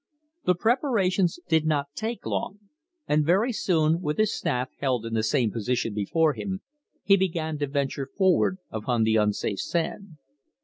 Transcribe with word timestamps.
The 0.45 0.55
preparations 0.55 1.39
did 1.47 1.67
not 1.67 1.93
take 1.93 2.25
long, 2.25 2.57
and 3.07 3.23
very 3.23 3.51
soon, 3.53 4.01
with 4.01 4.17
his 4.17 4.33
staff 4.33 4.69
held 4.79 5.05
in 5.05 5.13
the 5.13 5.21
same 5.21 5.51
position 5.51 5.93
before 5.93 6.33
him, 6.33 6.61
he 7.03 7.15
began 7.15 7.59
to 7.59 7.67
venture 7.67 8.09
forward 8.17 8.57
upon 8.71 9.03
the 9.03 9.17
unsafe 9.17 9.59
sand. 9.59 10.17